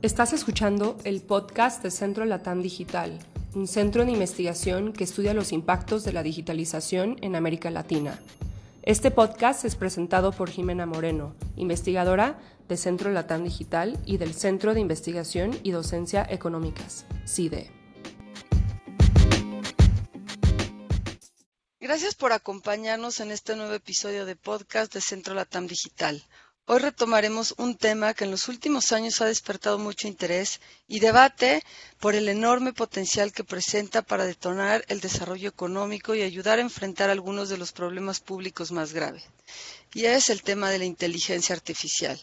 [0.00, 3.18] Estás escuchando el podcast de Centro Latam Digital,
[3.56, 8.16] un centro de investigación que estudia los impactos de la digitalización en América Latina.
[8.82, 12.38] Este podcast es presentado por Jimena Moreno, investigadora
[12.68, 17.72] de Centro Latam Digital y del Centro de Investigación y Docencia Económicas, CIDE.
[21.80, 26.22] Gracias por acompañarnos en este nuevo episodio de podcast de Centro Latam Digital.
[26.70, 31.64] Hoy retomaremos un tema que en los últimos años ha despertado mucho interés y debate
[31.98, 37.08] por el enorme potencial que presenta para detonar el desarrollo económico y ayudar a enfrentar
[37.08, 39.24] algunos de los problemas públicos más graves.
[39.94, 42.20] Y es el tema de la inteligencia artificial.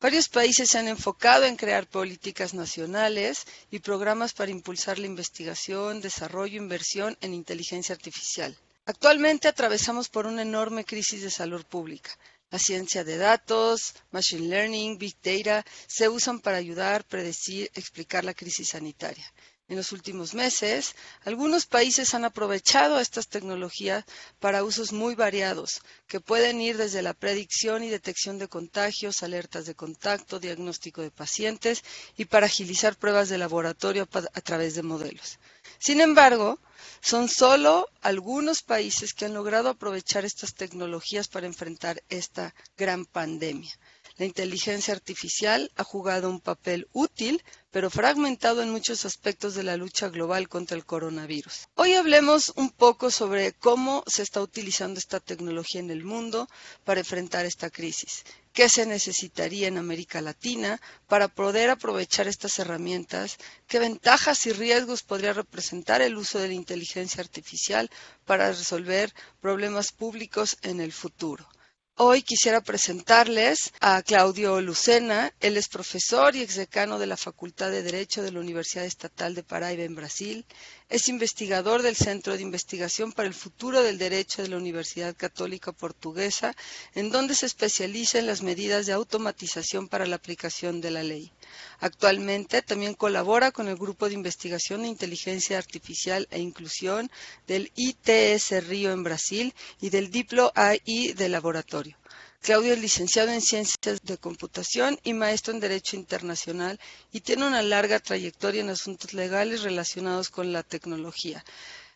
[0.00, 6.00] Varios países se han enfocado en crear políticas nacionales y programas para impulsar la investigación,
[6.00, 8.58] desarrollo e inversión en inteligencia artificial.
[8.86, 12.10] Actualmente atravesamos por una enorme crisis de salud pública.
[12.50, 18.34] La ciencia de datos, machine learning, big data se usan para ayudar, predecir, explicar la
[18.34, 19.26] crisis sanitaria.
[19.66, 24.04] En los últimos meses, algunos países han aprovechado estas tecnologías
[24.38, 29.64] para usos muy variados, que pueden ir desde la predicción y detección de contagios, alertas
[29.64, 31.82] de contacto, diagnóstico de pacientes
[32.18, 35.38] y para agilizar pruebas de laboratorio a través de modelos.
[35.78, 36.58] Sin embargo,
[37.00, 43.72] son solo algunos países que han logrado aprovechar estas tecnologías para enfrentar esta gran pandemia.
[44.16, 49.76] La inteligencia artificial ha jugado un papel útil, pero fragmentado en muchos aspectos de la
[49.76, 51.66] lucha global contra el coronavirus.
[51.74, 56.48] Hoy hablemos un poco sobre cómo se está utilizando esta tecnología en el mundo
[56.84, 58.24] para enfrentar esta crisis.
[58.54, 63.36] ¿Qué se necesitaría en América Latina para poder aprovechar estas herramientas?
[63.66, 67.90] ¿Qué ventajas y riesgos podría representar el uso de la inteligencia artificial
[68.24, 71.48] para resolver problemas públicos en el futuro?
[71.96, 75.32] Hoy quisiera presentarles a Claudio Lucena.
[75.40, 79.42] Él es profesor y exdecano de la Facultad de Derecho de la Universidad Estatal de
[79.42, 80.46] Paraíba en Brasil.
[80.90, 85.72] Es investigador del Centro de Investigación para el Futuro del Derecho de la Universidad Católica
[85.72, 86.54] Portuguesa,
[86.94, 91.32] en donde se especializa en las medidas de automatización para la aplicación de la ley.
[91.80, 97.10] Actualmente también colabora con el Grupo de Investigación de Inteligencia Artificial e Inclusión
[97.46, 101.96] del ITS Río en Brasil y del Diplo AI de Laboratorio.
[102.44, 106.78] Claudio es licenciado en Ciencias de Computación y maestro en Derecho Internacional
[107.10, 111.42] y tiene una larga trayectoria en asuntos legales relacionados con la tecnología.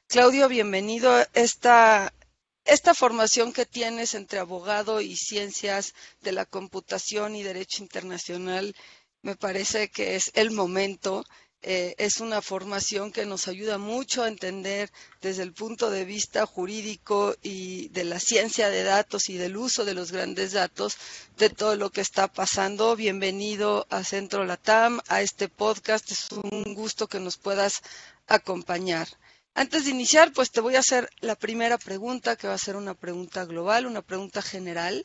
[0.07, 2.15] Claudio, bienvenido esta,
[2.65, 5.93] esta formación que tienes entre abogado y ciencias
[6.23, 8.75] de la computación y derecho internacional
[9.21, 11.25] me parece que es el momento.
[11.63, 16.47] Eh, es una formación que nos ayuda mucho a entender desde el punto de vista
[16.47, 20.97] jurídico y de la ciencia de datos y del uso de los grandes datos
[21.37, 22.95] de todo lo que está pasando.
[22.95, 26.13] Bienvenido a Centro Latam, a este podcast.
[26.13, 27.83] Es un gusto que nos puedas
[28.29, 29.09] acompañar.
[29.55, 32.77] Antes de iniciar, pues te voy a hacer la primera pregunta, que va a ser
[32.77, 35.05] una pregunta global, una pregunta general,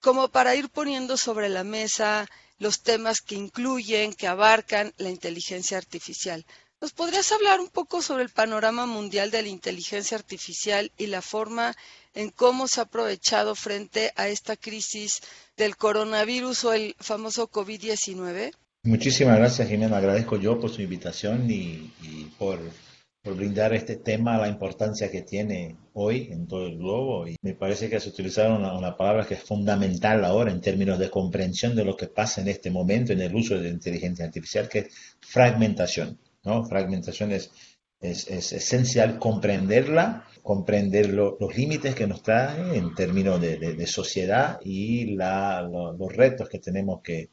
[0.00, 2.28] como para ir poniendo sobre la mesa
[2.60, 6.46] los temas que incluyen, que abarcan la inteligencia artificial.
[6.80, 11.20] ¿Nos podrías hablar un poco sobre el panorama mundial de la inteligencia artificial y la
[11.20, 11.74] forma
[12.14, 15.20] en cómo se ha aprovechado frente a esta crisis
[15.56, 18.52] del coronavirus o el famoso COVID-19?
[18.82, 19.98] Muchísimas gracias, Jimena.
[19.98, 22.60] Agradezco yo por su invitación y, y por
[23.22, 27.28] por brindar este tema la importancia que tiene hoy en todo el globo.
[27.28, 31.10] Y me parece que se utilizaron una, palabra que es fundamental ahora en términos de
[31.10, 34.80] comprensión de lo que pasa en este momento en el uso de inteligencia artificial, que
[34.80, 36.18] es fragmentación.
[36.44, 36.64] ¿no?
[36.64, 37.50] Fragmentación es,
[38.00, 45.60] es, esencial comprenderla, comprender los límites que nos trae en términos de, sociedad y la,
[45.62, 47.28] los retos que tenemos que,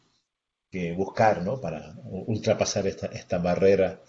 [0.70, 1.62] que buscar ¿no?
[1.62, 4.02] para ultrapasar esta, esta barrera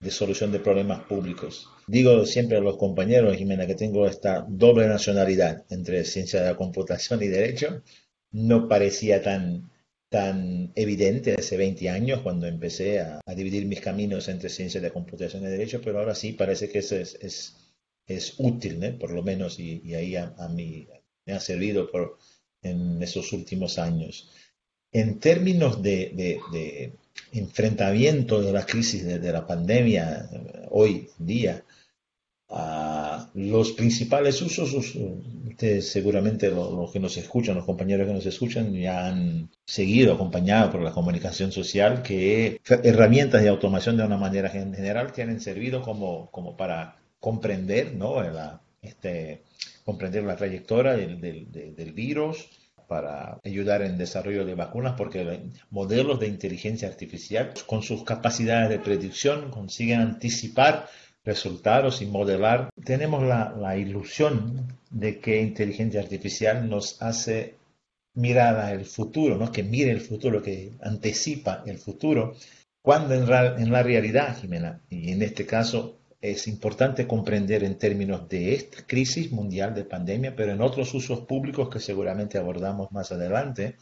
[0.00, 1.68] de solución de problemas públicos.
[1.86, 6.56] Digo siempre a los compañeros, Jimena, que tengo esta doble nacionalidad entre ciencia de la
[6.56, 7.82] computación y derecho.
[8.30, 9.70] No parecía tan,
[10.08, 14.94] tan evidente hace 20 años cuando empecé a, dividir mis caminos entre ciencia de la
[14.94, 17.56] computación y derecho, pero ahora sí parece que es, es,
[18.06, 20.86] es útil, por lo menos, y, ahí a, mí
[21.26, 22.18] me ha servido por,
[22.62, 24.30] en esos últimos años.
[24.92, 26.92] En términos de
[27.32, 30.28] enfrentamiento de la crisis de, la pandemia
[30.70, 31.64] hoy día,
[33.34, 34.74] los principales usos,
[35.46, 40.70] ustedes seguramente los, que nos escuchan, los compañeros que nos escuchan, ya han seguido acompañados
[40.70, 45.82] por la comunicación social, que herramientas de automación de una manera general que han servido
[45.82, 48.22] como, como para comprender, ¿no?
[48.80, 49.42] este,
[49.84, 52.48] comprender la trayectoria del, del virus,
[52.88, 55.40] para ayudar en desarrollo de vacunas porque
[55.70, 60.88] modelos de inteligencia artificial con sus capacidades de predicción consiguen anticipar
[61.24, 62.70] resultados y modelar.
[62.82, 67.54] Tenemos la, la ilusión de que inteligencia artificial nos hace
[68.14, 69.52] mirar al futuro, ¿no?
[69.52, 72.34] que mire el futuro, que anticipa el futuro,
[72.82, 73.22] cuando en,
[73.62, 78.86] en la realidad, Jimena, y en este caso es importante comprender en términos de esta
[78.86, 83.76] crisis mundial de pandemia, pero en otros usos públicos que seguramente abordamos más adelante,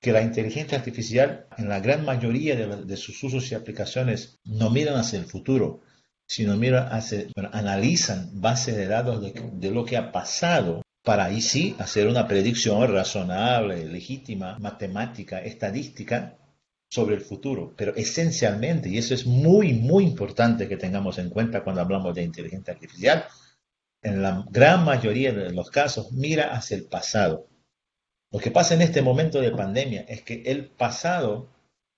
[0.00, 4.96] que la inteligencia artificial en la gran mayoría de, sus usos y aplicaciones no miran
[4.96, 5.80] hacia el futuro,
[6.26, 11.40] sino miran hacia, analizan bases de datos de, de lo que ha pasado para ahí
[11.40, 16.36] sí hacer una predicción razonable, legítima, matemática, estadística
[16.88, 17.74] sobre el futuro.
[17.76, 22.22] Pero esencialmente, y eso es muy, muy importante que tengamos en cuenta cuando hablamos de
[22.22, 23.24] inteligencia artificial,
[24.02, 27.48] en la gran mayoría de los casos mira hacia el pasado.
[28.30, 31.48] Lo que pasa en este momento de pandemia es que el pasado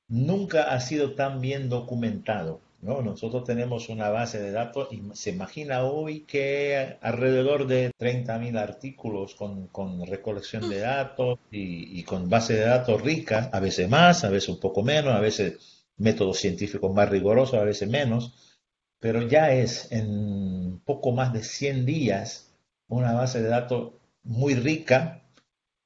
[0.08, 2.60] nunca ha sido tan bien documentado.
[2.82, 3.02] ¿No?
[3.02, 9.34] Nosotros tenemos una base de datos y se imagina hoy que alrededor de 30.000 artículos
[9.34, 14.24] con, con, recolección de datos y, y, con base de datos ricas, a veces más,
[14.24, 18.34] a veces un poco menos, a veces métodos científicos más rigurosos, a veces menos,
[18.98, 22.54] pero ya es en poco más de 100 días
[22.88, 23.92] una base de datos
[24.22, 25.19] muy rica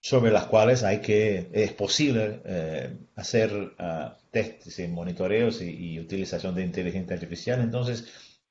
[0.04, 4.38] sobre las cuales hay que, es posible eh, hacer uh,
[4.78, 7.62] y monitoreos y, utilización de inteligencia artificial.
[7.62, 8.04] Entonces,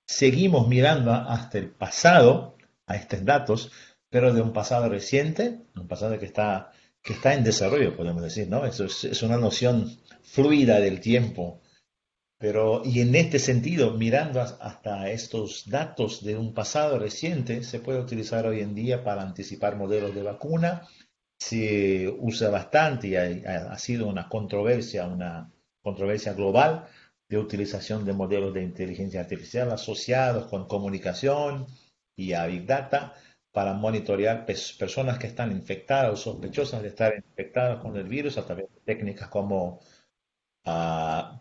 [0.03, 2.57] seguimos mirando hasta el pasado,
[2.87, 3.71] a estos datos,
[4.09, 6.71] pero de un pasado reciente, un pasado que está,
[7.03, 8.65] que está en desarrollo, podemos decir, ¿no?
[8.65, 11.61] Eso es, es una noción fluida del tiempo.
[12.39, 17.99] Pero, y en este sentido, mirando hasta estos datos de un pasado reciente, se puede
[17.99, 20.87] utilizar hoy en día para anticipar modelos de vacuna,
[21.47, 25.51] se usa bastante y ha, sido una controversia, una
[25.81, 26.87] controversia global
[27.27, 31.67] de utilización de modelos de inteligencia artificial asociados con comunicación
[32.15, 33.13] y a Big Data
[33.51, 38.45] para monitorear personas que están infectadas o sospechosas de estar infectadas con el virus a
[38.45, 39.79] través de técnicas como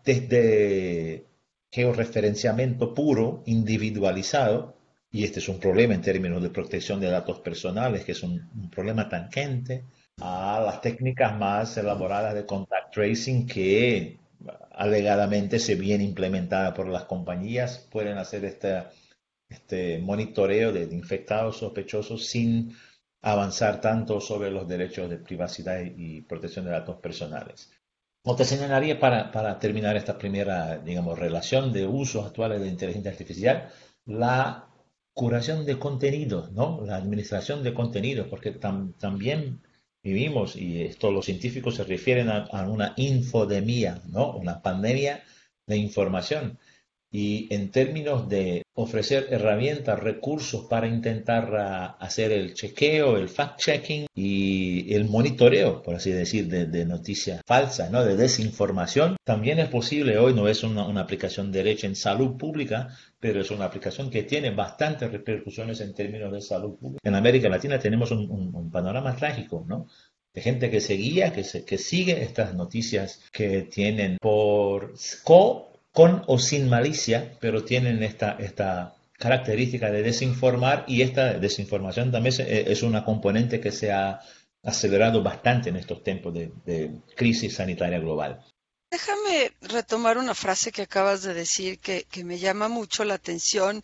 [0.03, 1.25] desde
[1.71, 4.75] georreferenciamiento puro, individualizado,
[5.13, 8.49] y este es un problema en términos de protección de datos personales, que es un,
[8.55, 9.85] un problema tangente
[10.19, 14.19] a las técnicas más elaboradas de contact tracing que
[14.71, 18.85] alegadamente se bien implementadas por las compañías, pueden hacer este,
[19.47, 22.75] este monitoreo de infectados sospechosos sin
[23.21, 27.71] avanzar tanto sobre los derechos de privacidad y protección de datos personales.
[28.23, 33.11] Como te señalaría para, para terminar esta primera, digamos, relación de usos actuales de inteligencia
[33.11, 33.69] artificial,
[34.05, 34.72] la
[35.13, 36.81] curación de contenidos, ¿no?
[36.85, 39.61] La administración de contenidos, porque también
[40.03, 44.35] vivimos, y esto los científicos se refieren a, una infodemia, ¿no?
[44.35, 45.23] Una pandemia
[45.67, 46.59] de información.
[47.09, 54.07] Y en términos de ofrecer herramientas, recursos para intentar uh, hacer el chequeo, el fact-checking
[54.15, 58.03] y el monitoreo, por así decir, de, de, noticias falsas, ¿no?
[58.03, 60.17] de desinformación, también es posible.
[60.17, 64.49] Hoy no es una, aplicación derecha en salud pública, pero es una aplicación que tiene
[64.49, 66.99] bastantes repercusiones en términos de salud pública.
[67.07, 69.87] En América Latina tenemos un, un, un panorama trágico, ¿no?
[70.33, 76.23] de gente que seguía, que, se, que sigue estas noticias que tienen por co con
[76.27, 82.83] o sin malicia, pero tienen esta, esta característica de desinformar y esta desinformación también es
[82.83, 84.19] una componente que se ha
[84.63, 88.41] acelerado bastante en estos tiempos de, de crisis sanitaria global.
[88.93, 93.83] Déjame retomar una frase que acabas de decir que, que me llama mucho la atención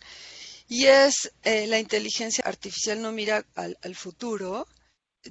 [0.68, 4.68] y es eh, la inteligencia artificial no mira al, al futuro,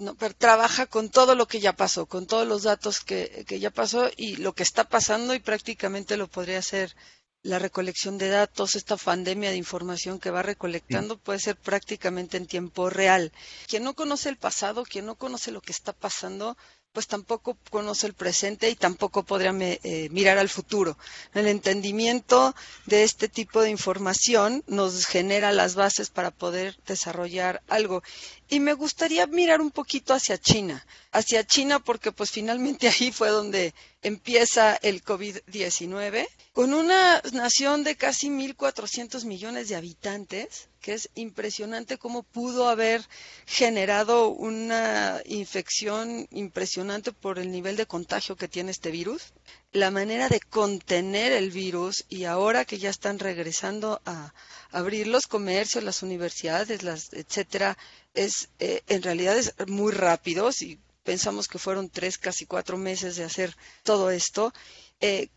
[0.01, 3.61] no, pero trabaja con todo lo que ya pasó, con todos los datos que, que,
[3.61, 6.93] ya pasó y lo que está pasando y prácticamente lo podría hacer
[7.41, 11.21] la recolección de datos, esta pandemia de información que va recolectando sí.
[11.23, 13.31] puede ser prácticamente en tiempo real.
[13.65, 16.57] Quien no conoce el pasado, quien no conoce lo que está pasando,
[16.93, 20.97] pues tampoco conoce el presente y tampoco podría eh, mirar al futuro.
[21.33, 22.55] El entendimiento
[22.85, 28.01] de este tipo de información nos genera las bases para poder desarrollar algo.
[28.49, 33.29] Y me gustaría mirar un poquito hacia China, hacia China porque pues finalmente ahí fue
[33.29, 41.09] donde empieza el COVID-19, con una nación de casi 1.400 millones de habitantes, que es
[41.15, 43.01] impresionante cómo pudo haber
[43.45, 49.33] generado una infección impresionante por el nivel de contagio que tiene este virus,
[49.71, 54.33] la manera de contener el virus y ahora que ya están regresando a
[54.71, 57.77] abrir los comercios, las universidades, las etcétera,
[58.13, 63.15] es eh, en realidad es muy rápido, si pensamos que fueron tres, casi cuatro meses
[63.15, 64.53] de hacer todo esto,
[64.99, 65.29] eh,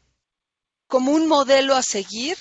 [0.86, 2.36] como un modelo a seguir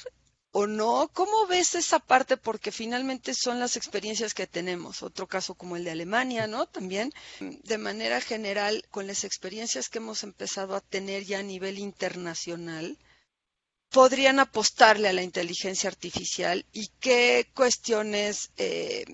[0.52, 1.10] o no?
[1.14, 2.38] ¿Cómo ves esa parte?
[2.38, 5.02] Porque finalmente son las experiencias que tenemos.
[5.02, 6.66] Otro caso como el de Alemania, ¿no?
[6.66, 11.80] También, de manera general, con las experiencias que hemos empezado a tener ya a nivel
[11.80, 12.98] internacional,
[13.90, 19.06] podrían apostarle a la inteligencia artificial y qué cuestiones eh,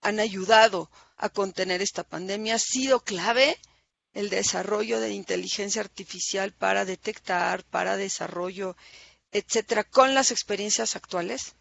[0.00, 2.54] han ayudado a contener esta pandemia.
[2.54, 3.58] ¿Ha sido clave
[4.12, 8.76] el desarrollo de inteligencia artificial para detectar, para desarrollo
[9.32, 11.54] etcétera, con las experiencias actuales?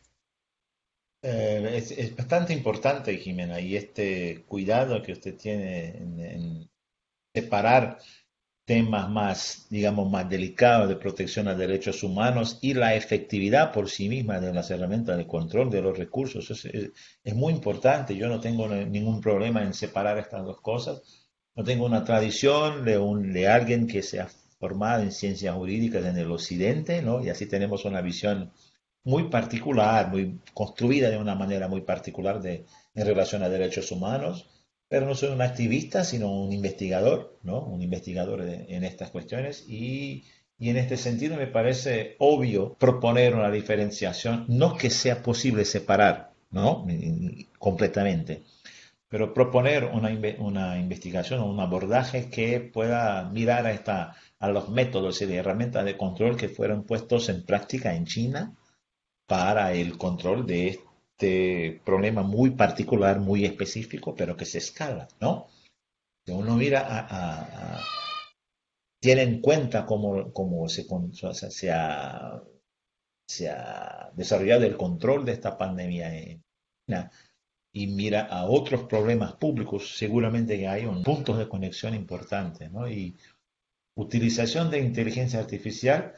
[1.22, 6.70] Eh, es, bastante importante, Jimena, y este cuidado que usted tiene en,
[7.34, 8.00] separar
[8.66, 14.10] temas más, digamos, más delicados de protección a derechos humanos y la efectividad por sí
[14.10, 16.50] misma de las herramientas de control de los recursos.
[16.52, 16.92] Es,
[17.24, 18.16] es, muy importante.
[18.16, 21.02] Yo no tengo ningún problema en separar estas dos cosas.
[21.56, 26.18] No tengo una tradición de, un, de alguien que sea formada en ciencias jurídicas en
[26.18, 27.24] el occidente, ¿no?
[27.24, 28.52] Y así tenemos una visión
[29.04, 34.50] muy particular, muy construida de una manera muy particular de, en relación a derechos humanos,
[34.90, 37.62] pero no soy un activista, sino un investigador, ¿no?
[37.62, 40.26] Un investigador en estas cuestiones y,
[40.60, 46.34] y en este sentido me parece obvio proponer una diferenciación, no que sea posible separar,
[46.52, 46.86] ¿no?
[47.60, 48.44] Completamente,
[49.10, 50.10] pero proponer una,
[50.40, 55.86] una investigación o un abordaje que pueda mirar a esta a los métodos y herramientas
[55.86, 58.56] de control que fueron puestos en práctica en China
[59.28, 65.48] para el control de este problema muy particular, muy específico, pero que se escala, ¿no?
[66.26, 67.80] Si uno mira a,
[69.02, 70.86] tiene en cuenta cómo, cómo se,
[71.32, 72.42] se, ha,
[73.28, 76.44] se ha desarrollado el control de esta pandemia en
[76.86, 77.12] China
[77.72, 82.90] y mira a otros problemas públicos, seguramente que hay un puntos de conexión importantes, ¿no?
[82.90, 83.18] Y
[83.96, 86.14] utilización de inteligencia artificial,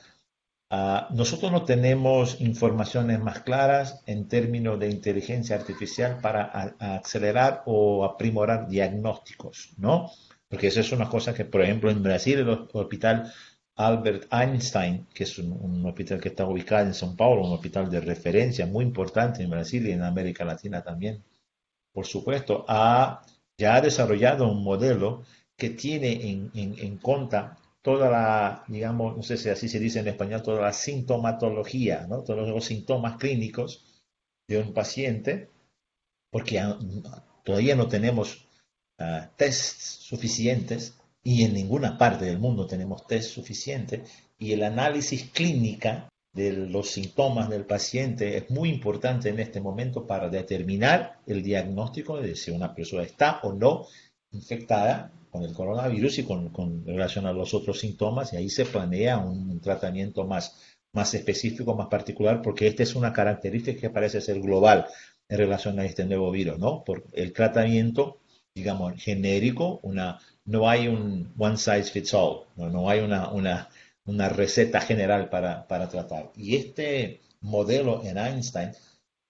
[0.70, 6.44] ah, nosotros no tenemos informaciones más claras en términos de inteligencia artificial para
[6.80, 10.12] acelerar o aprimorar diagnósticos, ¿no?
[10.48, 13.32] Porque eso es una cosa que, por ejemplo, en Brasil, el hospital
[13.80, 18.02] Albert Einstein, que es un, hospital que está ubicado en São Paulo, un hospital de
[18.02, 21.24] referencia muy importante en Brasil y en América Latina también,
[21.94, 23.26] por supuesto, ha
[23.58, 25.24] ya desarrollado un modelo
[25.58, 30.08] que tiene en, en cuenta toda la, digamos, no sé si así se dice en
[30.08, 32.24] español, toda la sintomatología, ¿no?
[32.24, 33.84] todos los síntomas clínicos
[34.48, 35.50] de un paciente,
[36.32, 36.62] porque
[37.44, 38.46] todavía no tenemos
[39.00, 45.30] uh, tests suficientes y en ninguna parte del mundo tenemos test suficientes y el análisis
[45.32, 51.44] clínica de los síntomas del paciente es muy importante en este momento para determinar el
[51.44, 53.88] diagnóstico de si una persona está o no
[54.32, 59.18] infectada con el coronavirus y con, relación a los otros síntomas y ahí se planea
[59.18, 60.56] un, tratamiento más,
[60.94, 64.88] más específico, más particular, porque esta es una característica que parece ser global
[65.28, 66.86] en relación a este nuevo virus, ¿no?
[66.86, 68.20] Por el tratamiento,
[68.56, 73.70] digamos, genérico, una, no hay un one size fits all, no, no hay una, una,
[74.10, 76.32] una receta general para, para tratar.
[76.36, 78.72] Y este modelo en Einstein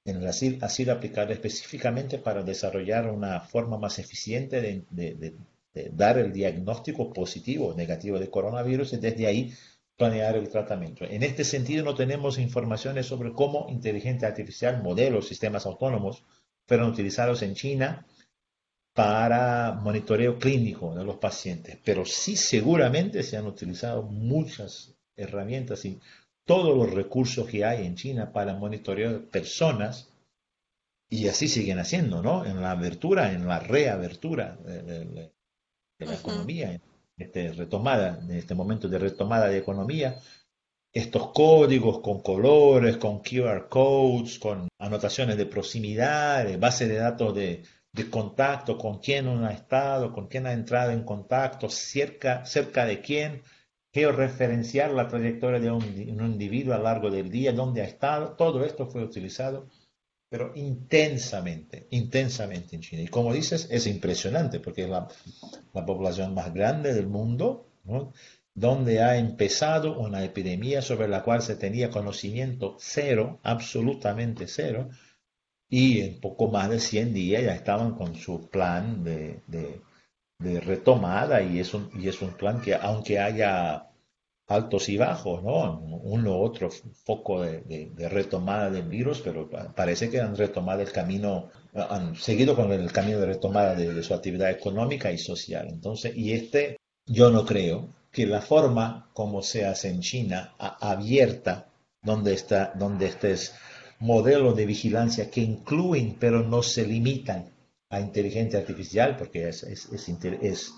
[0.06, 5.36] en Brasil ha sido aplicado específicamente para desarrollar una forma más eficiente de, de,
[5.92, 9.54] dar el diagnóstico positivo o negativo de coronavirus y desde ahí
[9.96, 11.06] planear el tratamiento.
[11.06, 16.24] En este sentido, no tenemos informaciones sobre cómo inteligencia artificial, modelos, sistemas autónomos
[16.66, 18.06] fueron utilizados en China
[19.00, 26.02] para monitoreo clínico de los pacientes, pero sí seguramente se han utilizado muchas herramientas y
[26.46, 30.10] todos los recursos que hay en China para monitorear personas
[31.10, 32.46] y así siguen haciendo, ¿no?
[32.46, 36.82] En la abertura, en la reabertura de, de la economía,
[37.18, 40.20] este, retomada, en este momento de retomada de economía,
[40.92, 47.64] estos códigos con colores, con QR codes, con anotaciones de proximidad, base de datos de,
[48.10, 53.02] contacto, con quién uno ha estado, con quién ha entrado en contacto, cerca, cerca de
[53.02, 53.44] quién,
[53.92, 58.64] georreferenciar la trayectoria de un, individuo a lo largo del día, dónde ha estado, todo
[58.64, 59.68] esto fue utilizado
[60.30, 63.02] pero intensamente, intensamente en China.
[63.02, 65.08] Y como dices, es impresionante porque es la,
[65.86, 67.66] población más grande del mundo,
[68.54, 74.90] donde ha empezado una epidemia sobre la cual se tenía conocimiento cero, absolutamente cero,
[75.70, 79.42] y en poco más de 100 días ya estaban con su plan de,
[80.40, 83.90] retomada y es, un, y es un plan que aunque haya
[84.50, 85.80] altos y bajos, ¿no?
[85.80, 91.50] Uno u otro foco de, retomada del virus, pero parece que han retomado el camino,
[91.74, 95.68] han seguido con el camino de retomada de, su actividad económica y social.
[95.70, 101.68] Entonces, y este, yo no creo que la forma como se hace en China, abierta,
[102.02, 103.34] donde está, donde este
[104.00, 107.52] es modelo de vigilancia que incluyen, pero no se limitan
[107.90, 110.74] a inteligencia artificial, porque es, es, es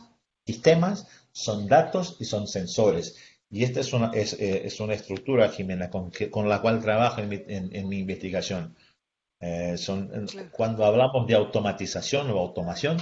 [0.45, 3.15] sistemas, son datos y son sensores
[3.51, 7.19] y esta es una, es, eh, es una estructura, Jimena, con, con la cual trabajo
[7.19, 8.77] en mi, en, mi investigación.
[9.41, 10.09] Eh, son,
[10.51, 12.97] Cuando hablamos de automatización o automación,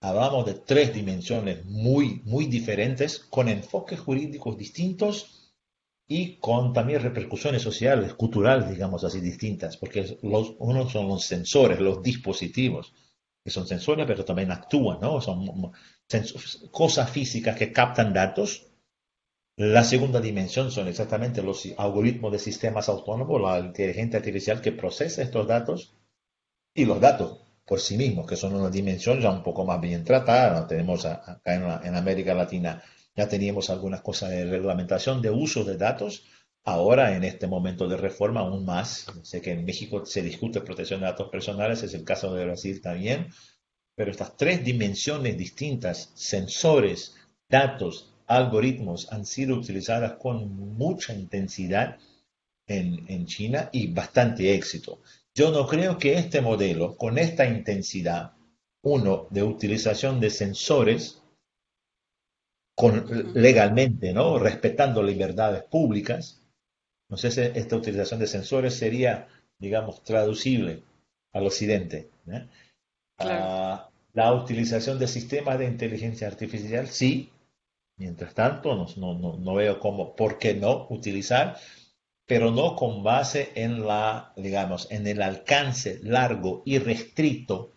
[0.00, 5.37] hablamos de tres dimensiones muy, muy diferentes, con enfoques jurídicos distintos
[6.08, 11.78] y con también repercusiones sociales, culturales, digamos así, distintas, porque los, uno son los sensores,
[11.78, 12.94] los dispositivos,
[13.44, 15.20] que son sensores, pero también actúan, ¿no?
[15.20, 15.70] Son
[16.70, 18.68] cosas físicas que captan datos
[19.58, 25.20] la segunda dimensión son exactamente los algoritmos de sistemas autónomos, la inteligencia artificial que procesa
[25.20, 25.94] estos datos
[26.72, 30.04] y los datos por sí mismos, que son una dimensión ya un poco más bien
[30.04, 30.64] tratada.
[30.68, 32.80] Tenemos acá en, América Latina,
[33.18, 36.22] ya teníamos algunas cosas de reglamentación de uso de datos.
[36.64, 39.06] Ahora, en este momento de reforma, aún más.
[39.24, 42.80] Sé que en México se discute protección de datos personales, es el caso de Brasil
[42.80, 43.26] también.
[43.96, 47.16] Pero estas tres dimensiones distintas, sensores,
[47.50, 51.98] datos algoritmos han sido utilizadas con mucha intensidad
[52.68, 55.00] en, China y bastante éxito.
[55.34, 58.34] Yo no creo que este modelo, con esta intensidad,
[58.82, 61.20] uno, de utilización de sensores,
[62.78, 64.38] con, legalmente, ¿no?
[64.38, 66.40] Respetando libertades públicas,
[67.16, 69.26] sé si esta utilización de sensores sería,
[69.58, 70.84] digamos, traducible
[71.32, 72.08] al occidente.
[73.18, 77.32] Ah, la utilización de sistemas de inteligencia artificial, sí,
[77.98, 81.58] Mientras tanto, no, veo cómo, por qué no utilizar,
[82.26, 87.72] pero no con base en la, digamos, en el alcance largo y restricto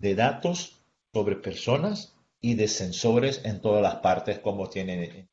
[0.00, 0.82] de datos
[1.14, 2.15] sobre personas
[2.46, 5.28] y de sensores en todas las partes como tienen.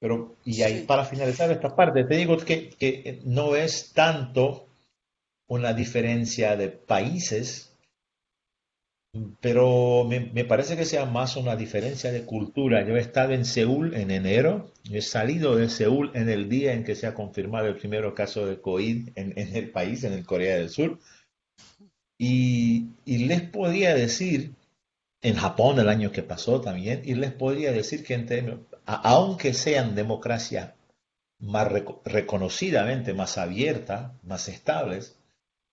[0.00, 4.66] Pero, y ahí, para finalizar esta parte, te digo que, que no es tanto
[5.46, 7.76] una diferencia de países,
[9.42, 12.86] pero me, parece que sea más una diferencia de cultura.
[12.86, 16.84] Yo he estado en Seúl en enero, he salido de Seúl en el día en
[16.84, 20.56] que se ha confirmado el primer caso de COVID en, el país, en el Corea
[20.56, 20.98] del Sur,
[22.18, 24.52] y, les podía decir,
[25.22, 29.94] en Japón el año que pasó también, y les podría decir que en aunque sean
[29.94, 30.74] democracias
[31.38, 31.70] más
[32.04, 35.16] reconocidamente más abiertas, más estables,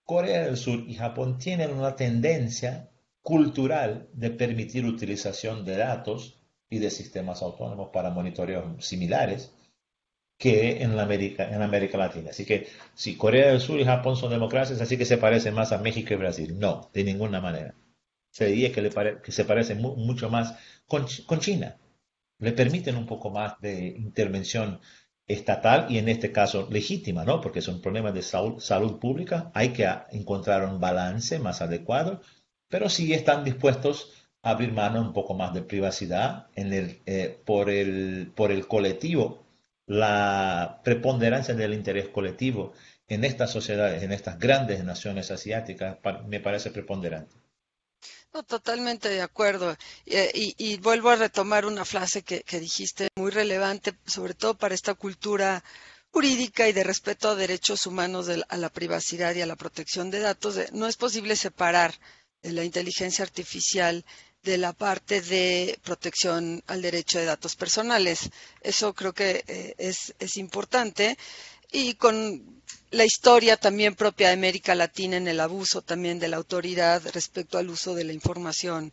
[0.04, 2.90] Corea del Sur y Japón tienen una tendencia
[3.22, 9.52] cultural de permitir utilización de datos y de sistemas autónomos para monitoreo similares
[10.36, 12.30] que en, América, en América Latina.
[12.30, 15.72] Así que si Corea del Sur y Japón son democracias, así que se parecen más
[15.72, 16.58] a México y Brasil.
[16.58, 17.74] No, de ninguna manera.
[18.34, 18.90] Se diría que, le
[19.24, 20.46] que se parecen mucho más
[20.86, 21.76] con, con China.
[22.38, 24.80] Le permiten un poco más de intervención
[25.26, 27.40] estatal y en este caso legítima, ¿no?
[27.40, 29.50] Porque son problemas de salud, pública.
[29.54, 32.20] Hay que encontrar un balance más adecuado
[32.74, 38.50] pero sí están dispuestos a abrir mano un poco más de privacidad eh, el, por
[38.50, 39.44] el colectivo,
[39.86, 42.72] la preponderancia del interés colectivo
[43.06, 47.43] en estas sociedades, en estas grandes naciones asiáticas, me parece preponderante.
[48.34, 49.76] No, totalmente de acuerdo.
[50.06, 54.94] Eh, y, vuelvo a retomar una frase que, dijiste muy relevante, sobre todo para esta
[54.94, 55.62] cultura
[56.10, 60.18] jurídica y de respeto a derechos humanos a la privacidad y a la protección de
[60.18, 60.58] datos.
[60.72, 61.94] no es posible separar
[62.42, 64.04] la inteligencia artificial
[64.42, 68.30] de la parte de protección al derecho de datos personales.
[68.60, 71.16] Eso creo que eh, es, es, importante.
[71.72, 76.36] Y con la historia también propia de América Latina en el abuso también de la
[76.36, 78.92] autoridad respecto al uso de la información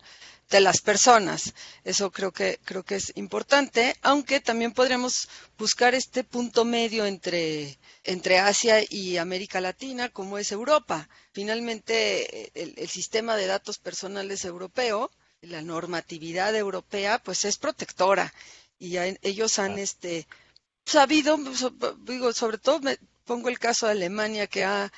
[0.50, 1.54] de las personas.
[1.84, 7.78] Eso creo que, creo que es importante, aunque también podríamos buscar este punto medio entre,
[8.04, 11.08] entre Asia y América Latina, como es Europa.
[11.32, 15.10] Finalmente, el, sistema de datos personales europeo,
[15.42, 18.34] la normatividad europea, pues es protectora
[18.78, 20.28] y ellos han este,
[20.86, 21.38] sabido,
[22.00, 24.92] digo, sobre todo me pongo el caso de Alemania que ha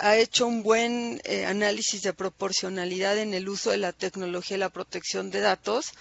[0.00, 4.60] ha hecho un buen eh, análisis de proporcionalidad en el uso de la tecnología y
[4.60, 5.92] la protección de datos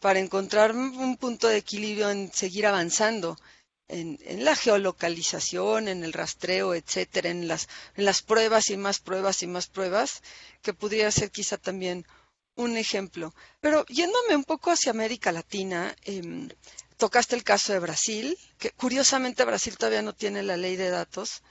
[0.00, 3.38] para encontrar un punto de equilibrio en seguir avanzando
[3.88, 9.42] en, la geolocalización, en el rastreo, etcétera, en las, en las pruebas y más pruebas
[9.42, 10.22] y más pruebas,
[10.60, 12.04] que pudiera ser quizá también
[12.56, 13.34] un ejemplo.
[13.60, 16.48] Pero yéndome un poco hacia América Latina, em,
[16.96, 21.42] tocaste el caso de Brasil, que curiosamente Brasil todavía no tiene la ley de datos,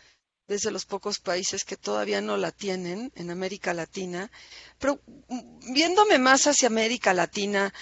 [0.47, 4.31] desde los pocos países que todavía no la tienen en América Latina.
[4.79, 7.73] Pero mm, viéndome más hacia América Latina,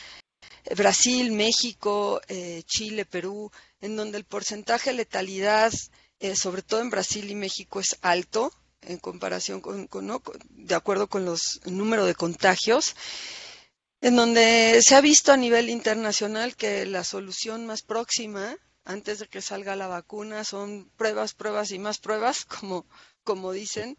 [0.75, 5.73] Brasil, México, eh, Chile, Perú, en donde el porcentaje de letalidad,
[6.19, 9.87] eh, sobre todo en Brasil y México, es alto en comparación con,
[10.49, 12.95] de acuerdo con los número de contagios,
[14.03, 19.27] en donde se ha visto a nivel internacional que la solución más próxima antes de
[19.27, 22.85] que salga la vacuna son pruebas, pruebas y más pruebas, como,
[23.23, 23.97] como dicen,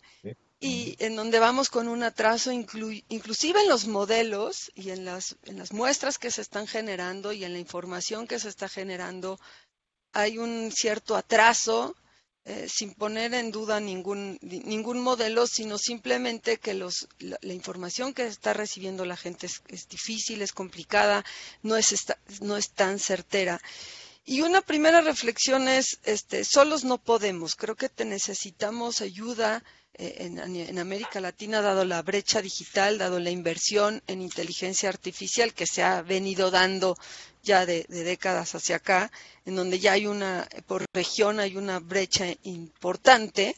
[0.61, 5.57] y en donde vamos con un atraso inclusive en los modelos y en las, en
[5.57, 9.41] las muestras que se están generando y en la información que se está generando,
[10.13, 11.97] hay un cierto atraso
[12.47, 18.27] eh, sin poner en duda ningún, ningún modelo, sino simplemente que los, la, información que
[18.27, 21.25] está recibiendo la gente es, difícil, es complicada,
[21.63, 23.63] no es, esta, no es tan certera.
[24.27, 27.55] Y una primera reflexión es, este, solos no podemos.
[27.55, 33.31] Creo que te necesitamos ayuda eh, en, América Latina, dado la brecha digital, dado la
[33.31, 36.97] inversión en inteligencia artificial que se ha venido dando
[37.45, 39.13] ya de, décadas hacia acá,
[39.45, 43.57] en donde ya hay una, por región hay una brecha importante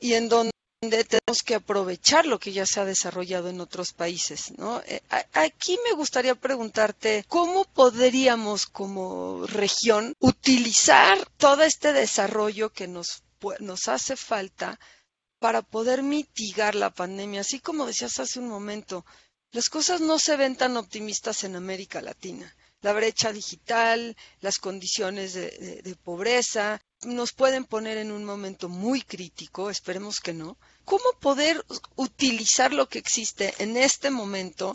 [0.00, 4.52] y en donde tenemos que aprovechar lo que ya se ha desarrollado en otros países.
[4.58, 4.80] ¿no?
[4.86, 5.00] Eh,
[5.32, 13.22] aquí me gustaría preguntarte, ¿cómo podríamos como región utilizar todo este desarrollo que nos,
[13.60, 14.80] nos hace falta
[15.38, 17.42] para poder mitigar la pandemia?
[17.42, 19.04] Así como decías hace un momento,
[19.52, 22.52] las cosas no se ven tan optimistas en América Latina.
[22.82, 29.70] La brecha digital, las condiciones de pobreza, nos pueden poner en un momento muy crítico,
[29.70, 31.64] esperemos que no, ¿Cómo poder
[31.96, 34.74] utilizar lo que existe en este momento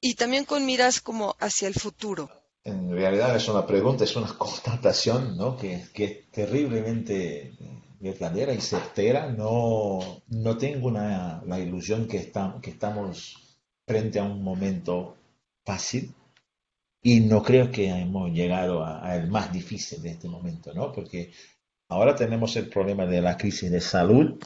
[0.00, 2.30] y también con miras como hacia el futuro?
[2.62, 5.56] En realidad es una pregunta, es una constatación ¿no?
[5.56, 7.56] que, que es terriblemente
[8.00, 9.30] verdadera y certera.
[9.30, 15.16] No, no tengo una, la ilusión que, está, que estamos frente a un momento
[15.64, 16.14] fácil
[17.06, 20.90] y no creo que hemos llegado al más difícil de este momento, ¿no?
[20.90, 21.30] Porque
[21.88, 24.42] ahora tenemos el problema de la crisis de salud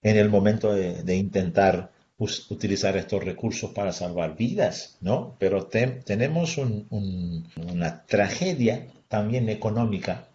[0.00, 5.34] en el momento de, intentar utilizar estos recursos para salvar vidas, ¿no?
[5.40, 10.28] Pero tenemos una tragedia también económica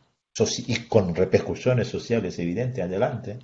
[0.67, 3.39] y con repercusiones sociales evidentes adelante.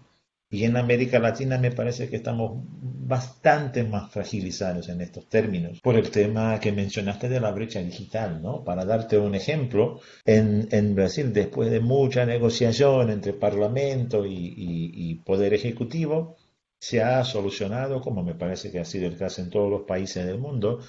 [0.51, 5.95] Y en América Latina me parece que estamos bastante más fragilizados en estos términos por
[5.95, 8.63] el tema que mencionaste de la brecha digital, ¿no?
[8.63, 15.15] Para darte un ejemplo, en, en Brasil, después de mucha negociación entre Parlamento y, y
[15.15, 16.35] Poder Ejecutivo,
[16.79, 20.25] se ha solucionado, como me parece que ha sido el caso en todos los países
[20.25, 20.79] del mundo,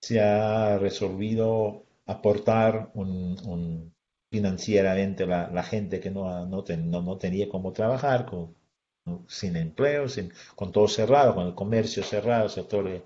[0.00, 3.94] se ha resolvido aportar un,
[4.30, 6.64] financieramente la, la, gente que no, no,
[7.02, 8.56] no, tenía cómo trabajar, con,
[9.26, 13.02] sin empleo, sin, con todo cerrado, con el comercio cerrado, el sector de,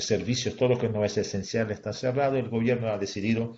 [0.00, 3.56] servicios, todo lo que no es esencial está cerrado, el gobierno ha decidido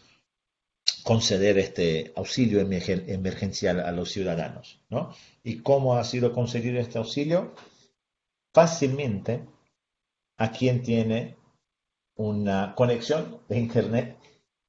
[1.02, 4.80] conceder este auxilio emergencial a los ciudadanos.
[4.90, 5.14] ¿no?
[5.42, 7.54] ¿Y cómo ha sido conseguido este auxilio?
[8.52, 9.46] Fácilmente
[10.36, 11.36] a quien tiene
[12.16, 14.18] una conexión de Internet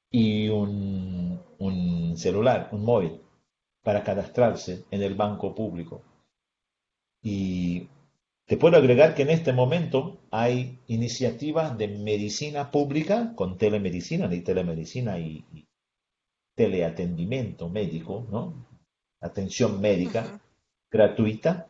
[0.10, 3.20] y un, un celular, un móvil,
[3.84, 6.02] para cadastrarse en el banco público
[7.22, 7.88] y
[8.46, 14.42] te puedo agregar que en este momento hay iniciativas de medicina pública con telemedicina, de
[14.42, 15.44] telemedicina y,
[16.56, 18.66] teleatendimiento médico, ¿no?
[19.22, 20.42] Atención médica
[20.90, 21.67] gratuita.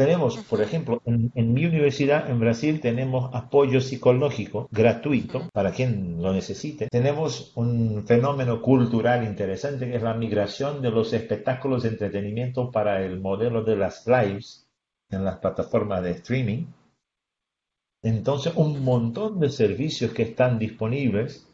[0.00, 6.22] Tenemos, por ejemplo, en, en, mi universidad en Brasil tenemos apoyo psicológico gratuito para quien
[6.22, 6.88] lo necesite.
[6.90, 13.04] Tenemos un fenómeno cultural interesante que es la migración de los espectáculos de entretenimiento para
[13.04, 14.66] el modelo de las lives
[15.10, 16.64] en las plataformas de streaming.
[18.02, 21.46] Entonces, un montón de servicios que están disponibles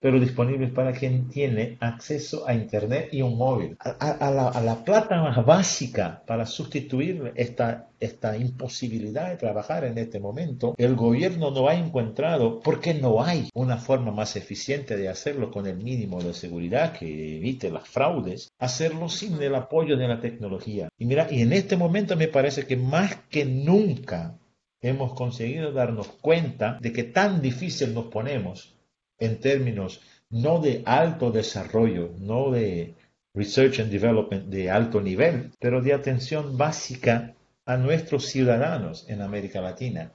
[0.00, 3.76] pero disponibles para quien tiene acceso a Internet y un móvil.
[3.80, 10.74] A, la, plata más básica para sustituir esta, esta imposibilidad de trabajar en este momento,
[10.76, 15.66] el gobierno no ha encontrado, porque no hay una forma más eficiente de hacerlo con
[15.66, 20.88] el mínimo de seguridad que evite las fraudes, hacerlo sin el apoyo de la tecnología.
[20.98, 24.38] Y mira, y en este momento me parece que más que nunca
[24.80, 28.75] hemos conseguido darnos cuenta de que tan difícil nos ponemos
[29.18, 30.00] en términos
[30.30, 32.94] no de alto desarrollo, no de
[33.34, 39.60] research and development de alto nivel, pero de atención básica a nuestros ciudadanos en América
[39.60, 40.12] Latina.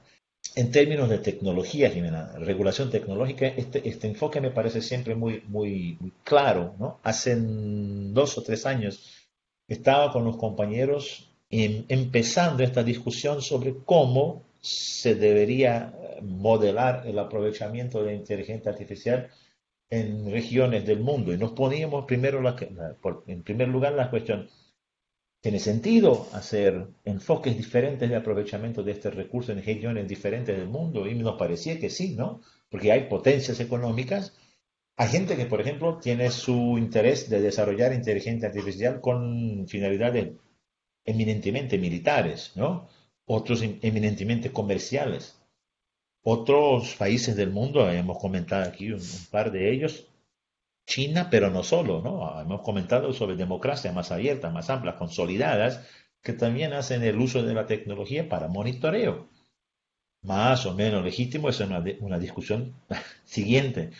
[0.54, 5.96] en términos de tecnología, Jimena, regulación tecnológica, este, este enfoque me parece siempre muy, muy,
[6.24, 6.74] claro.
[6.78, 6.98] ¿no?
[7.04, 9.28] Hace dos o tres años
[9.68, 18.14] estaba con los compañeros empezando esta discusión sobre cómo se debería modelar el aprovechamiento de
[18.14, 19.30] inteligencia artificial
[19.92, 21.34] en regiones del mundo.
[21.34, 22.42] Y nos poníamos primero,
[23.26, 24.48] en primer lugar, la cuestión,
[25.42, 31.06] ¿tiene sentido hacer enfoques diferentes de aprovechamiento de este recurso en regiones diferentes del mundo?
[31.06, 32.40] Y nos parecía que sí, ¿no?
[32.70, 34.34] Porque hay potencias económicas.
[34.96, 40.32] Hay gente que, por ejemplo, tiene su interés de desarrollar inteligencia artificial con finalidades
[41.04, 42.88] eminentemente militares, ¿no?
[43.26, 45.41] Otros eminentemente comerciales.
[46.24, 50.06] Otros países del mundo, hemos comentado aquí un, par de ellos,
[50.86, 52.40] China, pero no solo, ¿no?
[52.40, 55.84] Hemos comentado sobre democracias más abiertas, más amplias, consolidadas,
[56.22, 59.28] que también hacen el uso de la tecnología para monitoreo.
[60.22, 62.74] Más o menos legítimo, es una, una discusión
[63.24, 63.90] siguiente,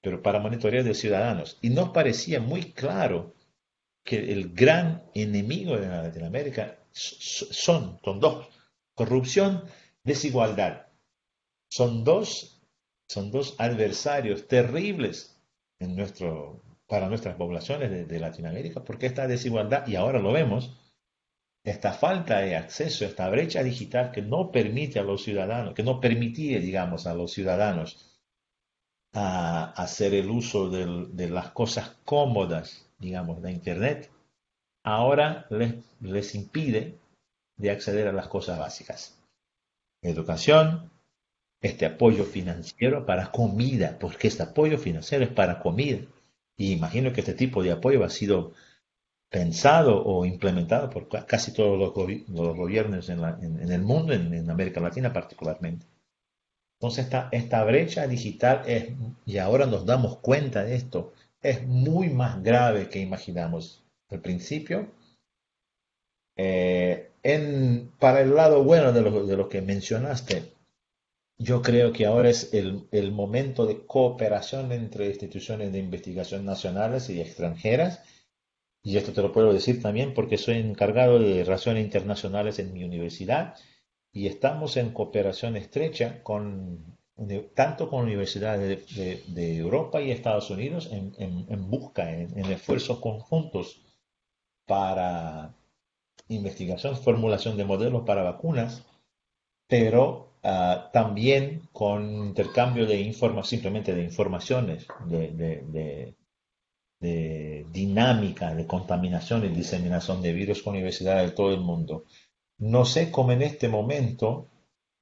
[0.00, 1.58] pero para monitoreo de ciudadanos.
[1.62, 3.34] Y nos parecía muy claro
[4.04, 8.48] que el gran enemigo de Latinoamérica son, son dos,
[8.94, 9.64] corrupción,
[10.02, 10.87] desigualdad.
[11.70, 12.60] Son dos,
[13.08, 15.38] son dos adversarios terribles
[16.86, 20.76] para nuestras poblaciones de, Latinoamérica, porque esta desigualdad, y ahora lo vemos,
[21.64, 26.00] esta falta de acceso, esta brecha digital que no permite a los ciudadanos, que no
[26.00, 28.18] permitía, digamos, a los ciudadanos
[29.12, 34.10] a hacer el uso de, las cosas cómodas, digamos, de Internet,
[34.84, 36.98] ahora les, les impide
[37.58, 39.18] de acceder a las cosas básicas.
[40.02, 40.90] Educación,
[41.60, 45.98] este apoyo financiero para comida, porque este apoyo financiero es para comida.
[46.56, 48.52] Y imagino que este tipo de apoyo ha sido
[49.30, 55.86] pensado o implementado por casi todos los, gobiernos en, el mundo, en, América Latina particularmente.
[56.78, 58.90] Entonces esta, esta brecha digital es,
[59.26, 64.90] y ahora nos damos cuenta de esto, es muy más grave que imaginamos al principio.
[66.36, 70.52] Eh, en, para el lado bueno de lo, de lo que mencionaste,
[71.38, 77.20] yo creo que ahora es el, momento de cooperación entre instituciones de investigación nacionales y
[77.20, 78.02] extranjeras.
[78.82, 82.84] Y esto te lo puedo decir también porque soy encargado de relaciones internacionales en mi
[82.84, 83.54] universidad
[84.12, 86.98] y estamos en cooperación estrecha con
[87.54, 93.82] tanto con universidades de, Europa y Estados Unidos en, busca, en, en, esfuerzos conjuntos
[94.66, 95.54] para
[96.28, 98.84] investigación, formulación de modelos para vacunas,
[99.66, 106.14] pero Ah, también con intercambio de información, simplemente de informaciones, de,
[107.70, 112.04] dinámica, de contaminación y diseminación de virus con universidades de todo el mundo.
[112.58, 114.48] No sé cómo en este momento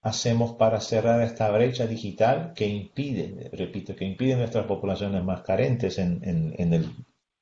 [0.03, 5.99] hacemos para cerrar esta brecha digital que impide, repito, que impide nuestras poblaciones más carentes
[5.99, 6.20] en,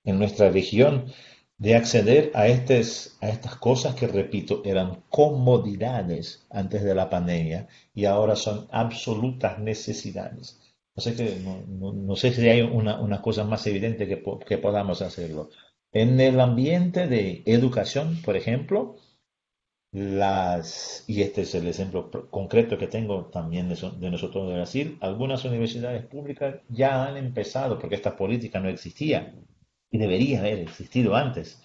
[0.04, 1.06] en nuestra región
[1.58, 7.68] de acceder a, estas, a estas cosas que, repito, eran comodidades antes de la pandemia
[7.94, 10.60] y ahora son absolutas necesidades.
[10.96, 11.36] No sé, que,
[11.68, 15.50] no, sé si hay una, cosa más evidente que, que, podamos hacerlo.
[15.92, 18.96] En el ambiente de educación, por ejemplo,
[19.92, 24.98] las, y este es el ejemplo concreto que tengo también de, de nosotros de Brasil,
[25.00, 29.34] algunas universidades públicas ya han empezado, porque esta política no existía,
[29.94, 31.62] y debería haber existido antes.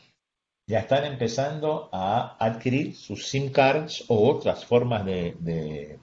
[0.68, 5.98] Ya están empezando a adquirir sus SIM cards o otras formas de, de,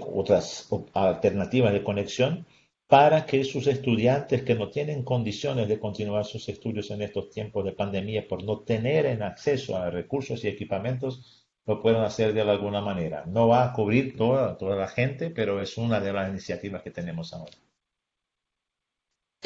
[0.00, 2.46] otras alternativas de conexión
[2.86, 7.62] para que sus estudiantes que no tienen condiciones de continuar sus estudios en estos tiempos
[7.66, 12.40] de pandemia por no tener en acceso a recursos y equipamientos, lo puedan hacer de
[12.40, 13.26] alguna manera.
[13.26, 16.90] No va a cubrir toda, toda la gente, pero es una de las iniciativas que
[16.90, 17.52] tenemos ahora.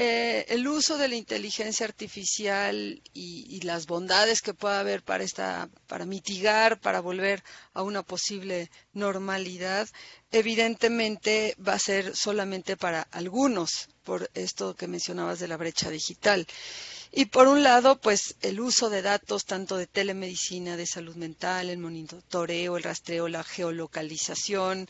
[0.01, 5.69] Eh, el uso de la inteligencia artificial y, las bondades que pueda haber para esta,
[5.89, 7.43] para mitigar, para volver
[7.75, 9.89] a una posible normalidad,
[10.31, 16.47] evidentemente va a ser solamente para algunos, por esto que mencionabas de la brecha digital.
[17.11, 21.71] Y por un lado, pues el uso de datos tanto de telemedicina, de salud mental,
[21.71, 24.89] el monitoreo, el rastreo, la geolocalización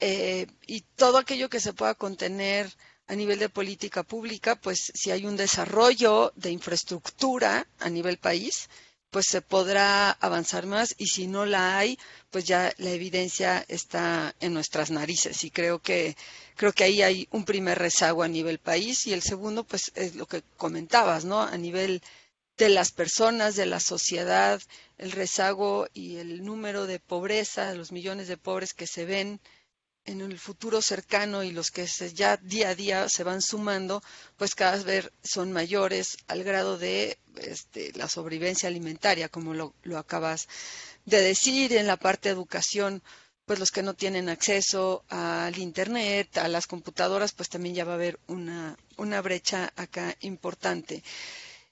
[0.00, 2.72] eh, y todo aquello que se pueda contener
[3.08, 8.68] a nivel de política pública, pues si hay un desarrollo de infraestructura a nivel país,
[9.10, 11.98] pues se podrá avanzar más y si no la hay,
[12.30, 16.16] pues ya la evidencia está en nuestras narices y creo que
[16.56, 20.16] creo que ahí hay un primer rezago a nivel país y el segundo pues es
[20.16, 21.40] lo que comentabas, ¿no?
[21.40, 22.02] A nivel
[22.56, 24.60] de las personas, de la sociedad,
[24.98, 29.40] el rezago y el número de pobreza, los millones de pobres que se ven
[30.06, 34.02] en el futuro cercano y los que ya día a día se van sumando,
[34.36, 40.48] pues cada vez son mayores al grado de este, la sobrevivencia alimentaria, como lo, acabas
[41.04, 43.02] de decir, en la parte de educación,
[43.44, 47.92] pues los que no tienen acceso al Internet, a las computadoras, pues también ya va
[47.92, 51.02] a haber una, una brecha acá importante.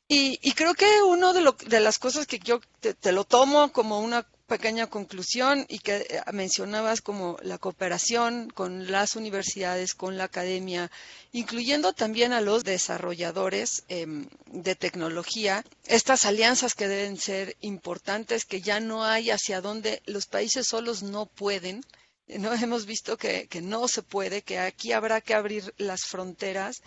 [0.07, 4.27] Y, y creo que una de, las cosas que yo te, lo tomo como una
[4.47, 10.91] pequeña conclusión y que eh, mencionabas como la cooperación con las universidades, con la academia,
[11.33, 18.61] incluyendo también a los desarrolladores em, de tecnología, estas alianzas que deben ser importantes, que
[18.61, 21.83] ya no hay hacia dónde los países solos no pueden.
[22.27, 26.83] No hemos visto que, que no se puede, que aquí habrá que abrir las fronteras,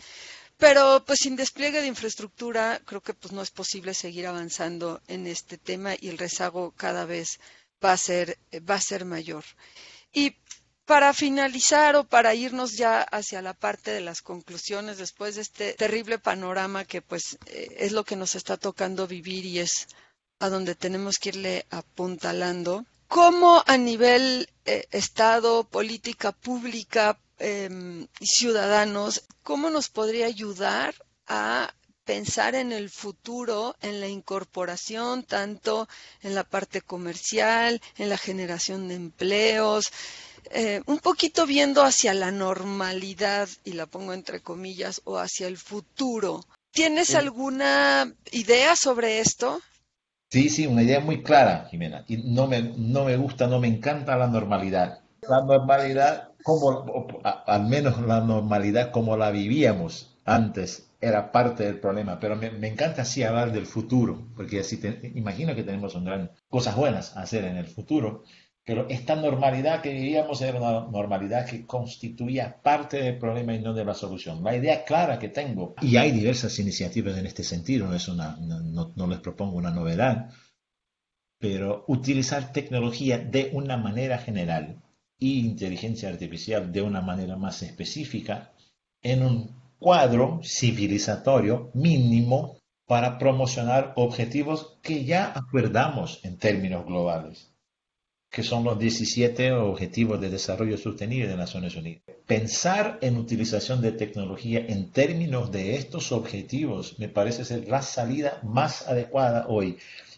[0.58, 5.28] pero pues sin despliegue de infraestructura creo que pues no es posible seguir avanzando en
[5.28, 7.40] este tema y el rezago cada vez
[7.84, 8.38] va a ser,
[8.70, 9.44] va a ser mayor.
[10.12, 10.36] Y
[10.86, 15.74] para finalizar o para irnos ya hacia la parte de las conclusiones después de este
[15.74, 19.88] terrible panorama que pues eh, es lo que nos está tocando vivir y es
[20.40, 29.24] a donde tenemos que irle apuntalando, ¿cómo a nivel eh, Estado, política pública Em, ciudadanos,
[29.44, 30.96] ¿cómo nos podría ayudar
[31.28, 31.72] a
[32.04, 35.88] pensar en el futuro, en la incorporación, tanto
[36.24, 39.92] en la parte comercial, en la generación de empleos,
[40.52, 45.58] eh, un poquito viendo hacia la normalidad, y la pongo entre comillas, o hacia el
[45.58, 46.44] futuro.
[46.72, 49.62] ¿Tienes alguna idea sobre esto?
[50.30, 52.04] Sí, sí, una idea muy clara, Jimena.
[52.08, 55.02] Y no me, no me gusta, no me encanta la normalidad.
[55.22, 56.86] La normalidad como,
[57.24, 63.04] al menos la normalidad como la vivíamos antes era parte del problema, pero me, encanta
[63.04, 64.80] así hablar del futuro, porque así
[65.16, 68.24] imagino que tenemos gran, cosas buenas a hacer en el futuro,
[68.66, 73.74] pero esta normalidad que vivíamos era una normalidad que constituía parte del problema y no
[73.74, 74.44] de la solución.
[74.44, 78.38] La idea clara que tengo, y hay diversas iniciativas en este sentido, no, es una,
[78.38, 80.32] no les propongo una novedad,
[81.40, 84.82] pero utilizar tecnología de una manera general
[85.20, 88.54] inteligencia artificial de una manera más específica
[89.02, 97.52] en un cuadro civilizatorio mínimo para promocionar objetivos que ya acordamos en términos globales,
[98.30, 102.04] que son los 17 Objetivos de Desarrollo Sostenible de Naciones Unidas.
[102.26, 108.40] Pensar en utilización de tecnología en términos de estos objetivos me parece ser la salida
[108.44, 109.78] más adecuada hoy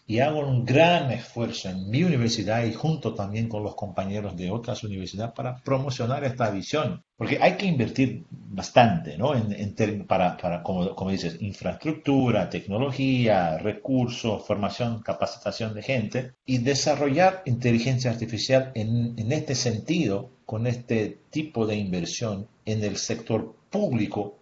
[0.09, 4.49] y hago un gran esfuerzo en mi universidad y junto también con los compañeros de
[4.49, 7.03] otras universidades para promocionar esta visión.
[7.15, 9.35] Porque hay que invertir bastante, ¿no?
[9.35, 17.43] En, para, para como, como, dices, infraestructura, tecnología, recursos, formación, capacitación de gente y desarrollar
[17.45, 24.39] inteligencia artificial en, en este sentido, con este tipo de inversión en el sector público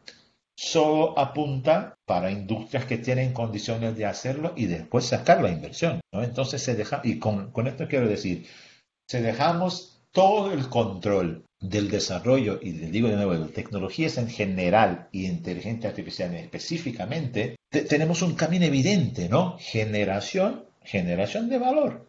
[0.58, 6.02] solo apunta para industrias que tienen condiciones de hacerlo y después sacar la inversión.
[6.12, 6.24] ¿no?
[6.24, 8.48] Entonces se deja, y con, esto quiero decir,
[9.08, 15.08] si dejamos todo el control del desarrollo, y digo de nuevo, de tecnologías en general
[15.12, 19.58] y inteligencia artificial específicamente, tenemos un camino evidente, ¿no?
[19.60, 22.07] Generación, generación de valor